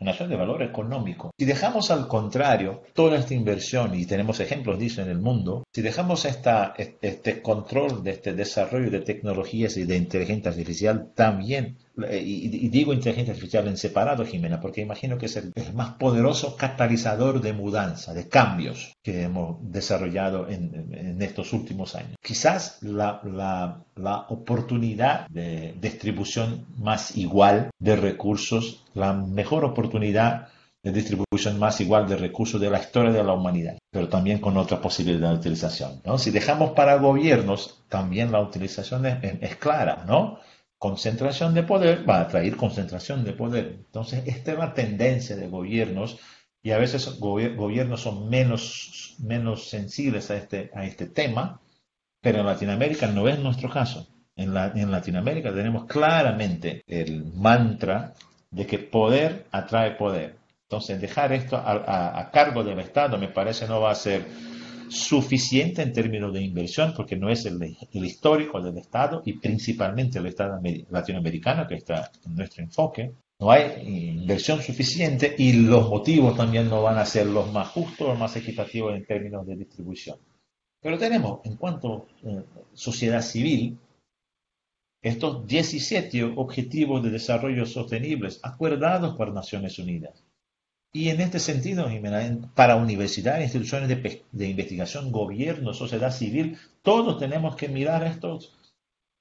[0.00, 1.30] nación de valor económico.
[1.38, 5.64] Si dejamos al contrario toda esta inversión, y tenemos ejemplos de eso en el mundo,
[5.72, 11.78] si dejamos esta, este control de este desarrollo de tecnologías y de inteligencia artificial también
[12.10, 17.40] y, digo inteligencia artificial en separado, Jimena, porque imagino que es el, más poderoso catalizador
[17.40, 22.16] de mudanza, de cambios que hemos desarrollado en, estos últimos años.
[22.22, 23.20] Quizás la,
[23.96, 30.48] la oportunidad de distribución más igual de recursos, la mejor oportunidad
[30.82, 34.56] de distribución más igual de recursos de la historia de la humanidad, pero también con
[34.56, 36.00] otra posibilidad de utilización.
[36.04, 36.18] ¿no?
[36.18, 40.38] Si dejamos para gobiernos, también la utilización es, es clara, ¿no?
[40.80, 43.66] Concentración de poder va a traer concentración de poder.
[43.84, 46.18] Entonces, esta es la tendencia de gobiernos
[46.62, 51.60] y a veces gobiernos son menos, menos sensibles a este, a este tema,
[52.22, 54.08] pero en Latinoamérica no es nuestro caso.
[54.34, 58.14] En, la, en Latinoamérica tenemos claramente el mantra
[58.50, 60.38] de que poder atrae poder.
[60.62, 64.24] Entonces, dejar esto a, a cargo del Estado me parece no va a ser
[64.90, 67.62] suficiente en términos de inversión, porque no es el,
[67.92, 70.60] histórico del Estado y principalmente el Estado
[70.90, 73.12] latinoamericano, que está en nuestro enfoque.
[73.38, 73.82] No hay
[74.20, 78.36] inversión suficiente y los motivos también no van a ser los más justos o más
[78.36, 80.18] equitativos en términos de distribución.
[80.82, 83.78] Pero tenemos, en cuanto a eh, sociedad civil,
[85.02, 90.22] estos 17 objetivos de desarrollo sostenibles acordados por Naciones Unidas
[90.92, 91.86] Y en este sentido,
[92.54, 93.88] para universidades, instituciones
[94.32, 98.52] de, investigación, gobierno, sociedad civil, todos tenemos que mirar estos,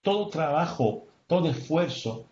[0.01, 2.25] todo trabajo, todo esfuerzo,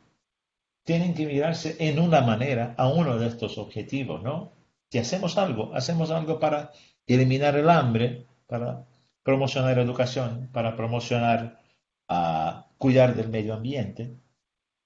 [0.84, 4.54] tienen que mirarse en una manera a uno de estos objetivos, ¿no?
[4.90, 6.72] Si hacemos algo, hacemos algo para
[7.06, 8.86] eliminar el hambre, para
[9.22, 11.60] promocionar la educación, para promocionar,
[12.08, 14.16] a cuidar del medio ambiente,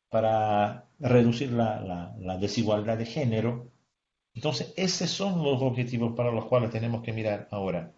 [0.09, 3.71] para reducir la desigualdad de género,
[4.33, 7.93] entonces, esos son los objetivos para los cuales tenemos que mirar ahora.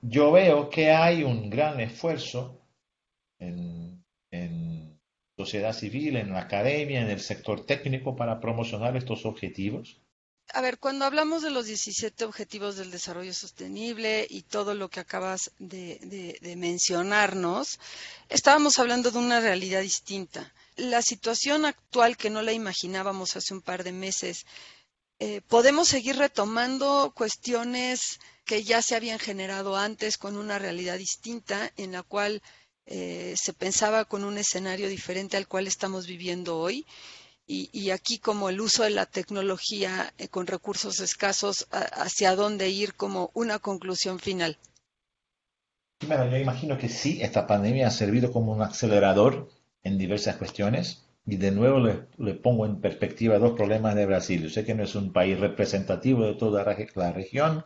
[0.00, 2.60] Yo veo que hay un gran esfuerzo
[3.38, 5.00] en, en
[5.36, 9.98] sociedad civil, en la academia, en el sector técnico para promocionar estos objetivos.
[10.52, 15.00] A ver, cuando hablamos de los 17 Objetivos del Desarrollo Sostenible y todo lo que
[15.00, 15.98] acabas de,
[16.40, 17.80] de, mencionarnos,
[18.28, 20.52] estábamos hablando de una realidad distinta.
[20.76, 24.44] La situación actual que no la imaginábamos hace un par de meses
[25.20, 31.72] eh, podemos seguir retomando cuestiones que ya se habían generado antes con una realidad distinta
[31.76, 32.42] en la cual
[32.86, 36.86] eh, se pensaba con un escenario diferente al cual estamos viviendo hoy.
[37.46, 42.94] Y, aquí como el uso de la tecnología eh, con recursos escasos, hacia dónde ir
[42.94, 44.56] como una conclusión final.
[46.00, 49.50] Yo imagino que sí, esta pandemia ha servido como un acelerador
[49.82, 51.03] en diversas cuestiones.
[51.26, 54.42] Y de nuevo le, pongo en perspectiva dos problemas de Brasil.
[54.42, 56.64] Yo sé que no es un país representativo de toda
[56.94, 57.64] la región,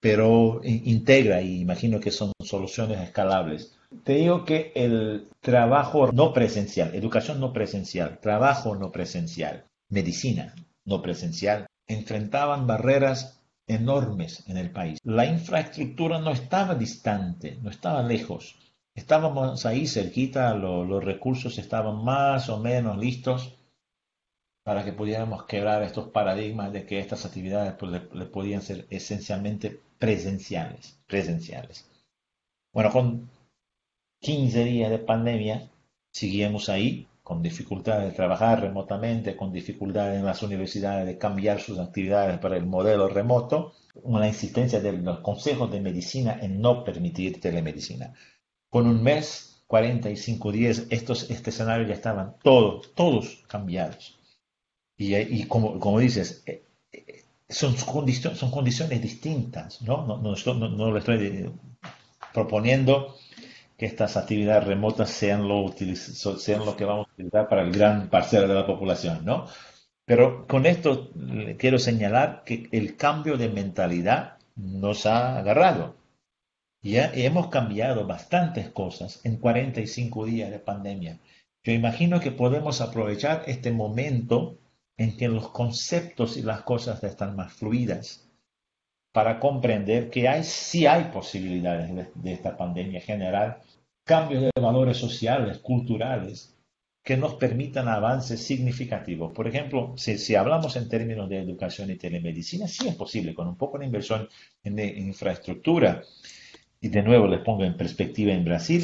[0.00, 3.76] pero integra y imagino que son soluciones escalables.
[4.04, 10.54] Te digo que el trabajo no presencial, educación no presencial, trabajo no presencial, medicina
[10.84, 14.98] no presencial, enfrentaban barreras enormes en el país.
[15.02, 18.54] La infraestructura no estaba distante, no estaba lejos
[18.96, 23.54] Estábamos ahí cerquita, los recursos estaban más o menos listos
[24.64, 29.78] para que pudiéramos quebrar estos paradigmas de que estas actividades pues, le, podían ser esencialmente
[29.98, 31.86] presenciales, presenciales.
[32.72, 33.30] Bueno, con
[34.22, 35.68] 15 días de pandemia,
[36.10, 41.78] seguíamos ahí, con dificultades de trabajar remotamente, con dificultades en las universidades de cambiar sus
[41.78, 47.40] actividades para el modelo remoto, una insistencia de los consejos de medicina en no permitir
[47.40, 48.14] telemedicina.
[48.76, 54.18] Con un mes, 45 días, estos, este escenario ya estaban todos, todos cambiados.
[54.98, 56.62] Y, como, como, dices, eh,
[56.92, 60.06] eh, son, son condiciones distintas, ¿no?
[60.06, 61.50] No, no, le estoy
[62.34, 63.16] proponiendo
[63.78, 65.74] que estas actividades remotas sean lo,
[66.36, 69.46] sean lo que vamos a utilizar para el gran parcela de la población, ¿no?
[70.04, 71.12] Pero con esto
[71.56, 75.95] quiero señalar que el cambio de mentalidad nos ha agarrado.
[76.82, 81.18] Ya hemos cambiado bastantes cosas en 45 días de pandemia.
[81.64, 84.58] Yo imagino que podemos aprovechar este momento
[84.96, 88.26] en que los conceptos y las cosas están más fluidas
[89.16, 93.62] para comprender que hay, sí hay posibilidades de, esta pandemia generar
[94.04, 96.54] cambios de valores sociales, culturales,
[97.02, 99.32] que nos permitan avances significativos.
[99.32, 103.48] Por ejemplo, si, si, hablamos en términos de educación y telemedicina, sí es posible, con
[103.48, 104.28] un poco de inversión
[104.62, 106.02] en infraestructura,
[106.80, 108.82] y de nuevo les pongo en perspectiva en Brasil,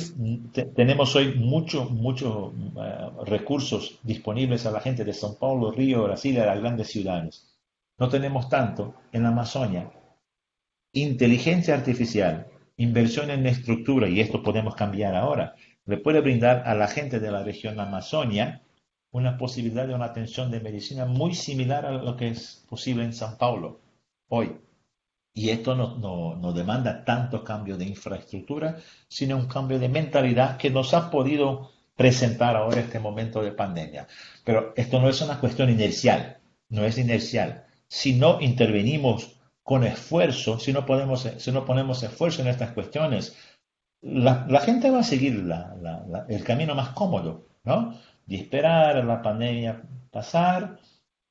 [0.74, 6.46] tenemos hoy muchos eh, recursos disponibles a la gente de São Paulo, Río, Brasil, a
[6.46, 7.58] las grandes ciudades.
[7.98, 9.90] No tenemos tanto en la Amazonia.
[10.92, 16.88] Inteligencia artificial, inversión en estructura, y esto podemos cambiar ahora, le puede brindar a la
[16.88, 18.62] gente de la región Amazonia
[19.10, 23.12] una posibilidad de una atención de medicina muy similar a lo que es posible en
[23.12, 23.80] São Paulo
[24.28, 24.56] hoy.
[25.34, 28.76] Y esto no, demanda tanto cambio de infraestructura,
[29.08, 34.06] sino un cambio de mentalidad que nos ha podido presentar ahora este momento de pandemia.
[34.44, 37.64] Pero esto no es una cuestión inercial, no es inercial.
[37.88, 43.36] Si no intervenimos con esfuerzo, si no, podemos, si no ponemos esfuerzo en estas cuestiones,
[44.02, 45.46] la, gente va a seguir
[46.28, 47.98] el camino más cómodo, ¿no?
[48.26, 50.78] De esperar a la pandemia pasar,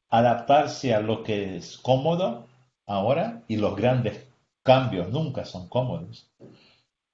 [0.09, 2.47] adaptarse a lo que es cómodo
[2.91, 4.25] ahora y los grandes
[4.63, 6.29] cambios nunca son cómodos.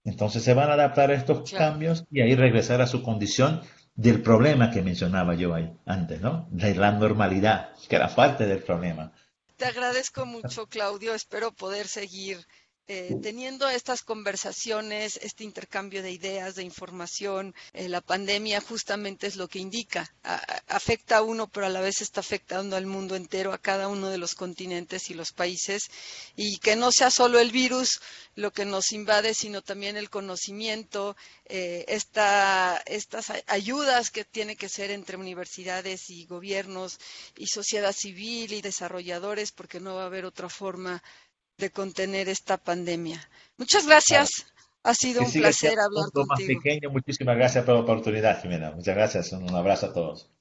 [0.04, 3.62] Entonces se van a adaptar a estos cambios y ahí regresar a su condición
[3.96, 6.48] del problema que mencionaba yo ahí antes, ¿no?
[6.52, 9.12] De la normalidad, que era parte del problema.
[9.58, 11.14] Te agradezco mucho, Claudio.
[11.16, 12.38] Espero poder seguir
[12.90, 19.36] eh, teniendo estas conversaciones, este intercambio de ideas, de información, eh, la pandemia justamente es
[19.36, 20.10] lo que indica.
[20.68, 24.10] afecta a uno, pero a la vez está afectando al mundo entero, a cada uno
[24.10, 25.90] de los continentes y los países,
[26.36, 28.00] y que no sea solo el virus
[28.36, 31.16] lo que nos invade, sino también el conocimiento,
[31.46, 32.84] eh, estas
[33.48, 37.00] ayudas que tiene que ser entre universidades y gobiernos
[37.36, 41.02] y sociedad civil y desarrolladores, porque no va a haber otra forma
[41.58, 43.20] de contener esta pandemia.
[43.58, 44.46] Muchas gracias.
[44.84, 46.28] Ha sido que un placer hablar un contigo.
[46.28, 46.90] Más pequeño.
[46.92, 48.72] Muchísimas gracias por la oportunidad, Jimena.
[48.72, 49.32] Muchas gracias.
[49.34, 50.32] Un abrazo a todos.